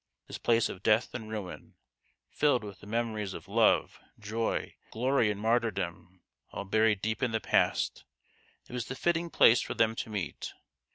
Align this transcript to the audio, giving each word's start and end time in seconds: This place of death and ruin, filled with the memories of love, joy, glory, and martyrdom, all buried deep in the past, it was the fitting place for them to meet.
This 0.25 0.39
place 0.39 0.67
of 0.67 0.81
death 0.81 1.13
and 1.13 1.29
ruin, 1.29 1.75
filled 2.31 2.63
with 2.63 2.79
the 2.79 2.87
memories 2.87 3.35
of 3.35 3.47
love, 3.47 3.99
joy, 4.17 4.73
glory, 4.89 5.29
and 5.29 5.39
martyrdom, 5.39 6.23
all 6.49 6.65
buried 6.65 7.03
deep 7.03 7.21
in 7.21 7.29
the 7.33 7.39
past, 7.39 8.03
it 8.67 8.73
was 8.73 8.87
the 8.87 8.95
fitting 8.95 9.29
place 9.29 9.61
for 9.61 9.75
them 9.75 9.93
to 9.97 10.09
meet. 10.09 10.53